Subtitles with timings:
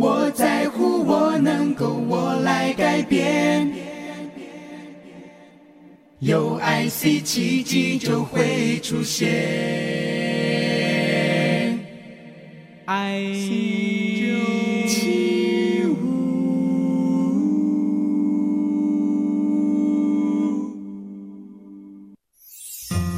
[0.00, 3.68] 我在乎，我能够，我来改变。
[6.20, 9.26] 有 IC 奇迹就会出现。
[12.86, 13.50] IC
[14.86, 15.92] 奇物。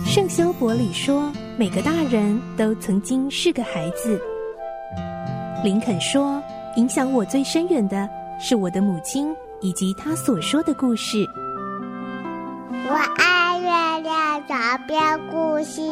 [0.07, 4.19] 圣修伯里说：“每个大人都曾经是个孩子。”
[5.63, 6.43] 林肯说。
[6.77, 8.09] 影响我最深远的
[8.39, 11.29] 是我的母亲以及她所说的故事。
[12.89, 15.83] 我爱月亮床边故事。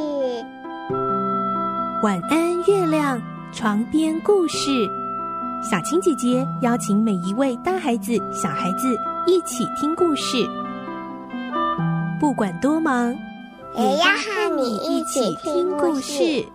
[2.02, 3.20] 晚安，月亮
[3.52, 4.88] 床边故事。
[5.68, 10.48] 小青姐姐邀请每一位大孩子、小孩子一起听故事，
[12.20, 13.12] 不管多忙，
[13.74, 16.46] 也要和你一起听故事。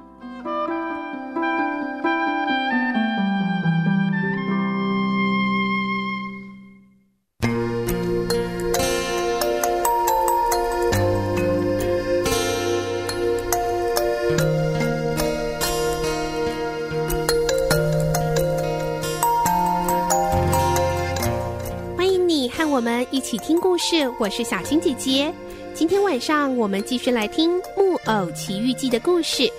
[23.24, 25.34] 起听故事，我是小青姐姐。
[25.74, 29.49] 今天晚上我们继续来听《木偶奇遇记》的故事。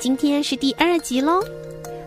[0.00, 1.40] 今天是第二集喽。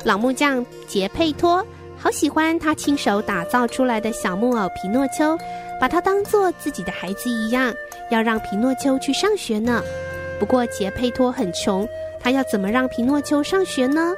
[0.04, 1.66] 老木匠杰佩托
[1.98, 5.38] 好喜欢他亲手打造出来的小木偶皮诺丘，
[5.80, 7.74] 把他当做自己的孩子一样，
[8.12, 9.82] 要让皮诺丘去上学呢。
[10.38, 11.88] 不过杰佩托很穷，
[12.20, 14.14] 他要怎么让皮诺丘上学呢？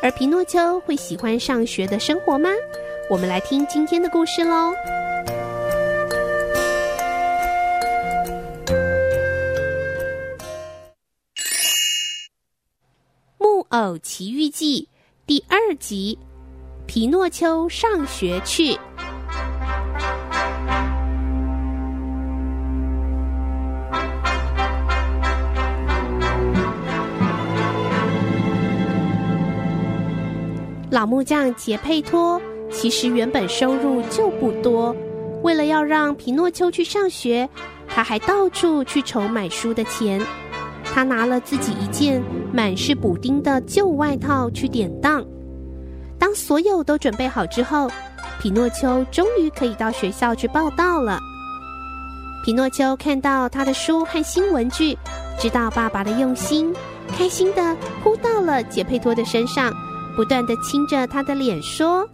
[0.00, 2.50] 而皮诺丘会喜欢上学的生活吗？
[3.10, 4.72] 我们来听今天的故事喽。
[13.78, 14.88] 《偶奇遇记》
[15.26, 16.18] 第二集：
[16.86, 18.74] 皮诺丘上学去。
[30.90, 32.40] 老木匠杰佩托
[32.72, 34.96] 其实原本收入就不多，
[35.42, 37.46] 为了要让皮诺丘去上学，
[37.86, 40.18] 他还到处去筹买书的钱。
[40.96, 42.22] 他拿了自己一件
[42.54, 45.22] 满是补丁的旧外套去典当。
[46.18, 47.86] 当所有都准备好之后，
[48.40, 51.20] 皮诺丘终于可以到学校去报到了。
[52.46, 54.96] 皮诺丘看到他的书和新文具，
[55.38, 56.74] 知道爸爸的用心，
[57.14, 59.70] 开心的扑到了杰佩托的身上，
[60.16, 62.08] 不断的亲着他的脸说：“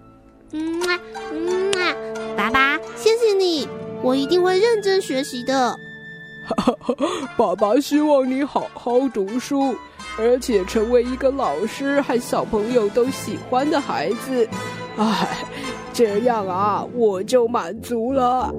[0.51, 0.99] 嗯啊，
[1.33, 1.95] 嗯啊，
[2.37, 3.69] 爸爸，谢谢你，
[4.03, 5.73] 我一定会认真学习的。”
[7.37, 9.75] 爸爸希望你好好读书，
[10.19, 14.49] 而且成为一个老师和小朋友都喜欢的孩子。
[14.97, 15.29] 哎，
[15.93, 18.53] 这样啊，我就满足了。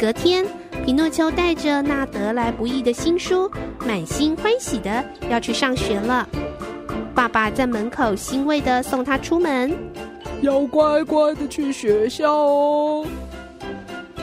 [0.00, 0.44] 隔天，
[0.84, 3.50] 皮诺丘带着那得来不易的新书，
[3.88, 6.28] 满心欢喜的要去上学了。
[7.14, 9.74] 爸爸在门口欣慰的送他出门，
[10.42, 13.06] 要乖乖的去学校哦。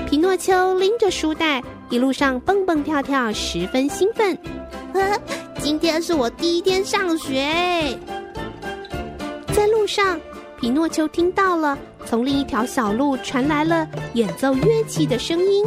[0.08, 4.38] 皮诺丘拎着书袋，一路上蹦蹦跳跳，十分兴奋。
[4.94, 5.20] 呵，
[5.60, 7.44] 今天是我第一天上学。
[9.52, 10.22] 在路上，
[10.62, 15.66] 皮诺丘听到了从另一条小路传来了演奏乐器的声音。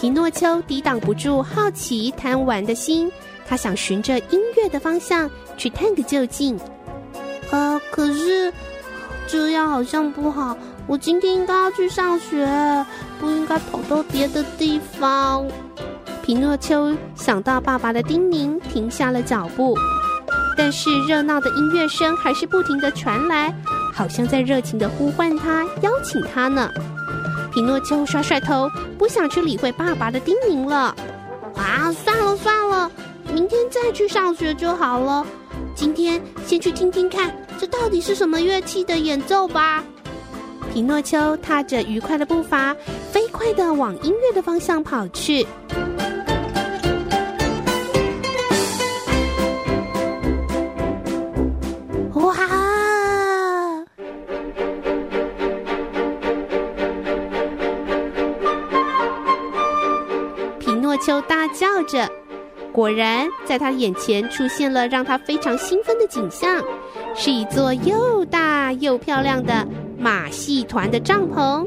[0.00, 3.10] 皮诺丘抵挡不住好奇贪玩的心，
[3.44, 6.56] 他想循着音乐的方向去探个究竟。
[7.50, 8.52] 呃，可是
[9.26, 10.56] 这样好像不好。
[10.86, 12.46] 我今天应该要去上学，
[13.18, 15.44] 不应该跑到别的地方。
[16.22, 19.76] 皮诺丘想到爸爸的叮咛，停下了脚步。
[20.56, 23.52] 但是热闹的音乐声还是不停的传来。
[23.92, 26.70] 好像在热情的呼唤他，邀请他呢。
[27.58, 30.94] 皮诺丘甩甩头，不想去理会爸爸的叮咛了。
[31.56, 32.88] 啊，算了算了，
[33.34, 35.26] 明天再去上学就好了。
[35.74, 39.82] 今天先去听听看，这到底是什么乐器的演奏吧。
[40.72, 42.76] 皮诺丘踏着愉快的步伐，
[43.10, 45.44] 飞快的往音乐的方向跑去。
[61.84, 62.10] 着
[62.72, 66.62] 果然，在他眼前出现了让他非常兴奋的景象，
[67.14, 69.66] 是一座又大又漂亮的
[69.98, 71.66] 马戏团的帐篷，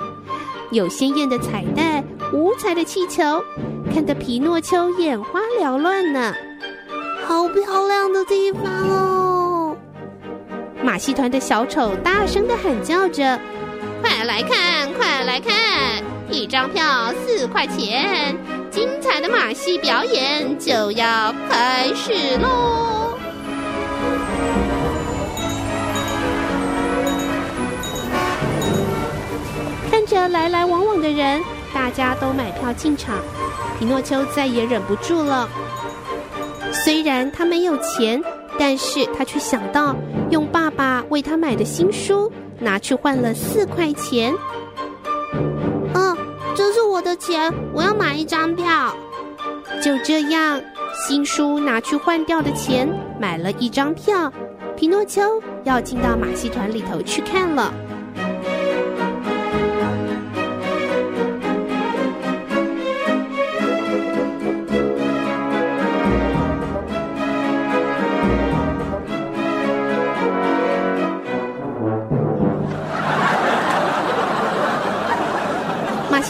[0.71, 3.43] 有鲜艳的彩带、五彩的气球，
[3.93, 6.33] 看得皮诺丘眼花缭乱呢。
[7.25, 9.77] 好漂亮的地方哦！
[10.83, 13.39] 马戏团的小丑大声地喊叫着
[14.01, 16.03] ：“快来看，快来看！
[16.29, 18.35] 一张票四块钱，
[18.71, 23.17] 精彩的马戏表演就要开始喽！”
[29.91, 33.19] 看着来来往往的人，大家都买票进场，
[33.77, 35.49] 皮诺丘再也忍不住了。
[36.71, 38.23] 虽然他没有钱，
[38.57, 39.93] 但是他却想到
[40.29, 44.33] 用爸爸为他买的新书拿去换了四块钱。
[46.91, 48.93] 我的钱，我要买一张票。
[49.81, 50.61] 就这样，
[50.93, 52.85] 新书拿去换掉的钱
[53.17, 54.29] 买了一张票，
[54.75, 55.21] 皮诺丘
[55.63, 57.73] 要进到马戏团里头去看了。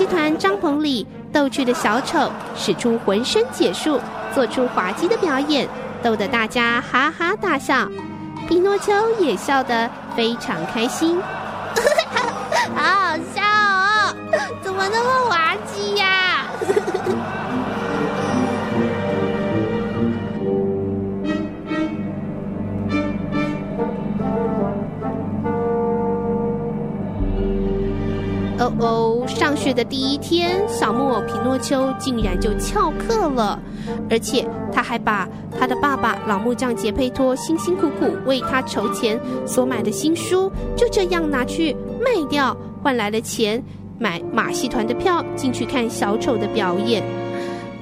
[0.02, 4.00] 戏团帐篷里逗趣的小丑使出浑身解数，
[4.34, 5.70] 做出滑稽的表演，
[6.02, 7.88] 逗得大家哈哈大笑。
[8.50, 11.22] 皮诺丘也笑得非常开心，
[12.76, 14.16] 好好笑哦！
[14.64, 15.51] 怎么那么滑
[29.74, 33.60] 的第一天，小木偶皮诺丘竟然就翘课了，
[34.10, 35.28] 而且他还把
[35.58, 43.64] 他的爸爸老木匠杰佩托辛辛苦苦为他筹钱所买的新书，就这样拿去卖掉，换来了钱
[44.00, 47.04] 买马戏团的票进去看小丑的表演。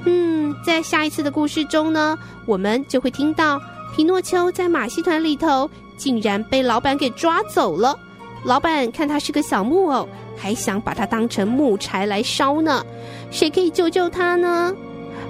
[0.06, 3.60] 嗯，在下一次的故事中呢，我们就会听到
[3.94, 7.98] 皮诺丘在马戏团里头竟然被老板给抓走了。
[8.44, 10.08] 老板看他是个小木偶，
[10.40, 12.84] 还想把它当成木柴来烧呢。
[13.30, 14.74] 谁可以救救他呢？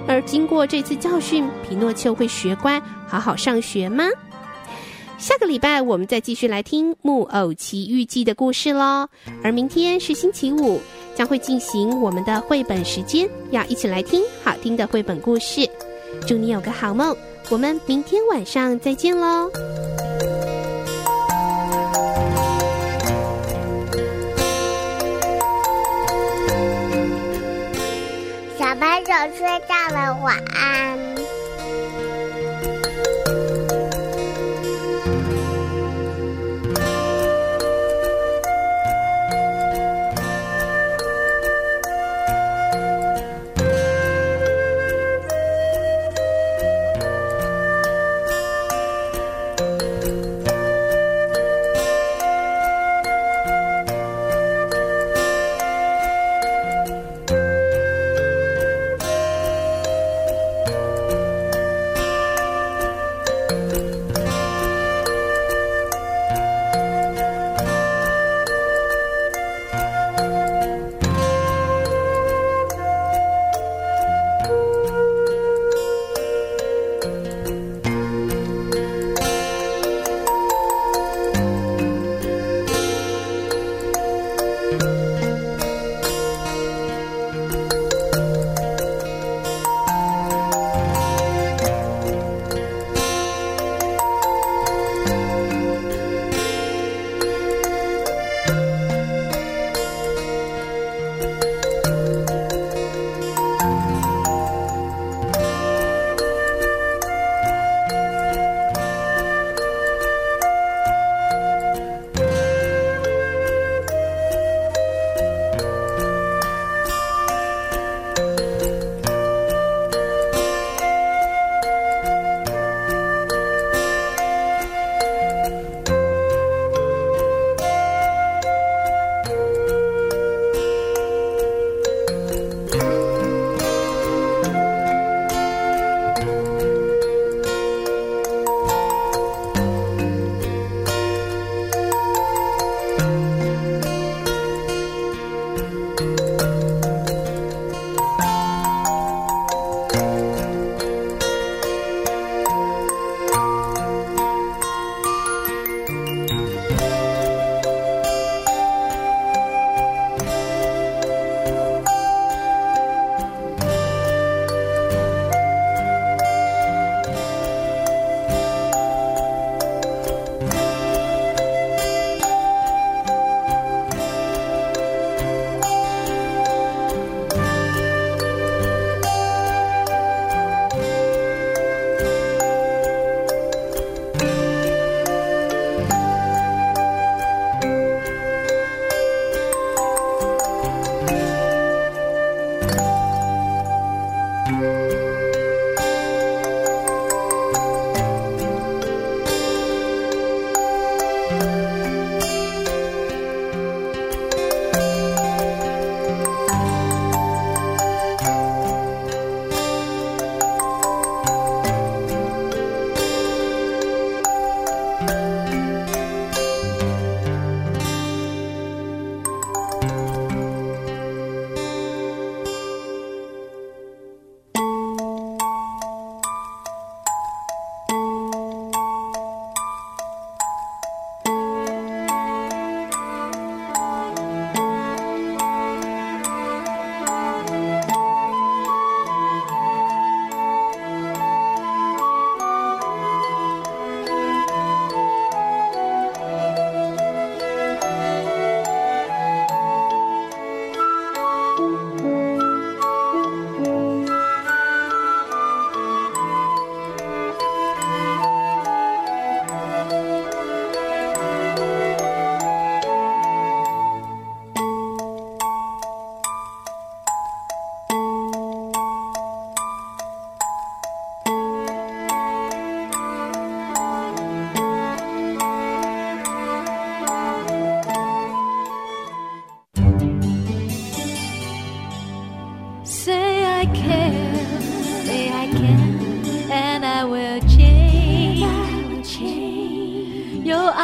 [0.07, 4.05] 而经过这次教训，皮诺丘会学乖，好好上学吗？
[5.17, 9.07] 下个礼拜我们再继续来听《木偶奇遇记》的故事喽。
[9.43, 10.81] 而明天是星期五，
[11.13, 15.69] 将会进行我们的绘本时间，要一起来听好听的绘本故事。
[16.25, 17.15] 祝你有个好梦，
[17.51, 19.51] 我们明天晚上再见喽。
[29.29, 31.30] 睡觉了，晚安。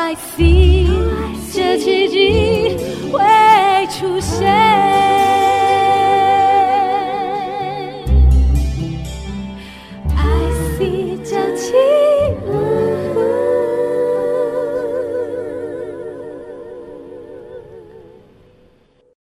[0.07, 0.87] I see，
[1.53, 2.77] 这奇迹
[3.11, 5.06] 会出现。